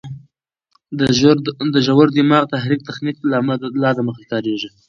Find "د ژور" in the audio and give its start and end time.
1.73-2.07